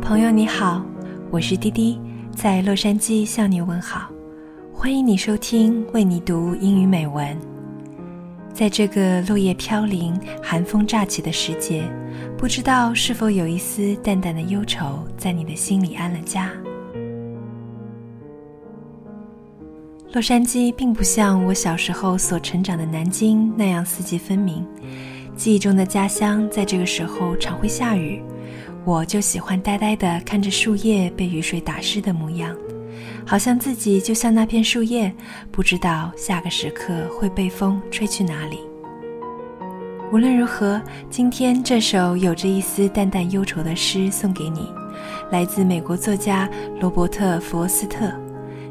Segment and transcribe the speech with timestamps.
[0.00, 0.82] 朋友你好，
[1.30, 2.00] 我是滴滴，
[2.34, 4.08] 在洛杉矶向你问好，
[4.72, 7.36] 欢迎你收听为你读英语美文。
[8.54, 11.84] 在这个落叶飘零、寒风乍起的时节，
[12.36, 16.50] 不知道是否有一丝淡淡的忧愁在你的心里安了家。
[20.10, 24.66] 洛杉矶并不像我小时候所成长的南京那样四季分明，
[25.36, 28.22] 记忆中的家乡在这个时候常会下雨。
[28.86, 32.56] 我就喜欢呆呆地看着树叶被雨水打湿的模样，
[33.26, 35.12] 好像自己就像那片树叶，
[35.52, 38.60] 不知道下个时刻会被风吹去哪里。
[40.10, 40.80] 无论如何，
[41.10, 44.72] 今天这首有着一丝淡淡忧愁的诗送给你，
[45.30, 46.48] 来自美国作家
[46.80, 48.10] 罗伯特·弗罗斯特，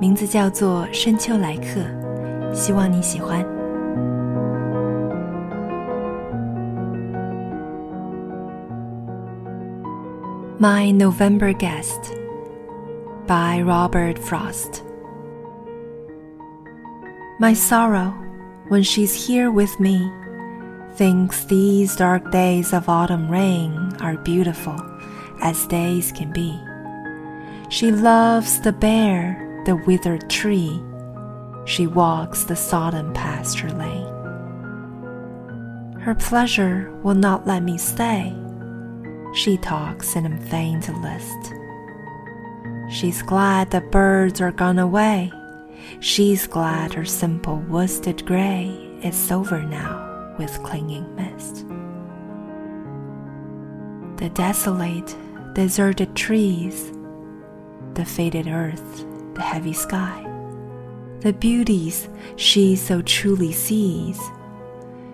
[0.00, 1.80] 名字叫做《深秋来客》，
[2.54, 3.44] 希望你喜欢。
[10.58, 12.14] My November Guest
[13.26, 14.82] by Robert Frost.
[17.38, 18.14] My sorrow,
[18.68, 20.10] when she's here with me,
[20.96, 24.80] thinks these dark days of autumn rain are beautiful
[25.42, 26.58] as days can be.
[27.68, 30.81] She loves the bare, the withered tree.
[31.65, 34.07] She walks the sodden pasture lane.
[35.99, 38.35] Her pleasure will not let me stay
[39.33, 41.53] she talks and I'm fain to list.
[42.89, 45.31] She's glad the birds are gone away.
[45.99, 48.69] She's glad her simple worsted gray
[49.03, 51.65] is over now with clinging mist.
[54.17, 55.15] The desolate,
[55.53, 56.91] deserted trees,
[57.93, 59.05] the faded earth,
[59.39, 60.23] the heavy sky,
[61.21, 64.19] the beauties she so truly sees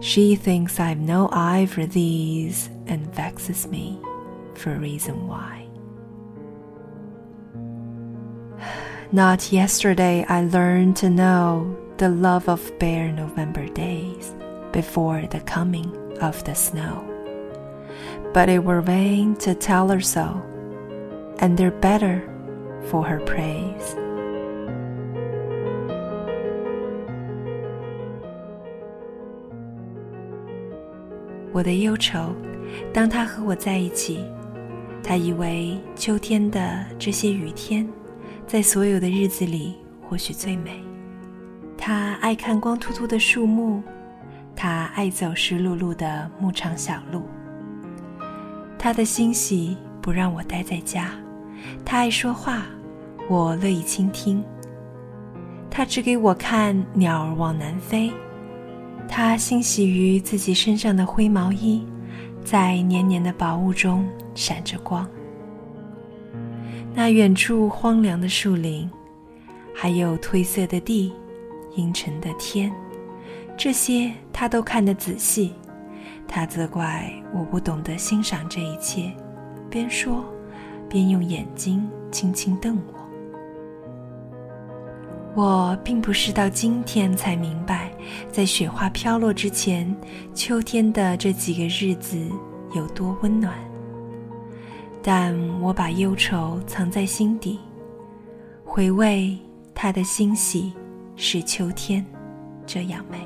[0.00, 3.98] she thinks I've no eye for these and vexes me
[4.54, 5.66] for a reason why.
[9.12, 14.34] Not yesterday I learned to know the love of bare November days
[14.72, 17.02] before the coming of the snow.
[18.34, 20.42] But it were vain to tell her so,
[21.38, 22.30] and they're better
[22.90, 23.96] for her praise.
[31.56, 32.34] 我的忧愁，
[32.92, 34.22] 当他和我在一起，
[35.02, 37.88] 他以为秋天的这些雨天，
[38.46, 40.84] 在所有的日子里或许最美。
[41.78, 43.82] 他爱看光秃秃的树木，
[44.54, 47.22] 他爱走湿漉漉的牧场小路。
[48.78, 51.08] 他的欣喜不让我待在家，
[51.86, 52.66] 他爱说话，
[53.30, 54.44] 我乐意倾听。
[55.70, 58.12] 他只给我看鸟儿往南飞。
[59.08, 61.84] 他欣喜于自己身上的灰毛衣，
[62.44, 65.08] 在黏黏的薄雾中闪着光。
[66.94, 68.90] 那远处荒凉的树林，
[69.74, 71.12] 还有褪色的地、
[71.74, 72.72] 阴沉的天，
[73.56, 75.52] 这些他都看得仔细。
[76.28, 79.12] 他责怪我不懂得欣赏这一切，
[79.70, 80.24] 边说，
[80.88, 83.05] 边用眼睛轻轻瞪我。
[85.36, 87.92] 我并不是到今天才明白，
[88.32, 89.94] 在雪花飘落之前，
[90.32, 92.18] 秋天的这几个日子
[92.74, 93.54] 有多温暖。
[95.02, 97.60] 但我把忧愁藏在心底，
[98.64, 99.36] 回味
[99.74, 100.72] 它的欣喜，
[101.16, 102.02] 是秋天
[102.64, 103.18] 这样美。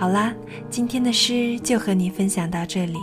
[0.00, 0.32] 好啦，
[0.70, 2.96] 今天的诗就和你分享到这里。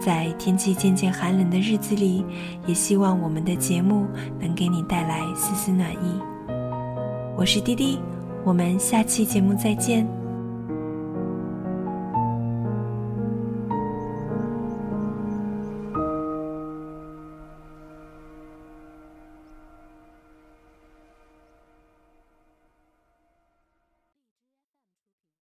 [0.00, 2.24] 在天气渐渐寒冷的日子里，
[2.64, 4.06] 也希望我们的节目
[4.38, 6.20] 能给你带来丝丝暖意。
[7.36, 7.98] 我是滴滴，
[8.44, 10.06] 我们下期节目再见。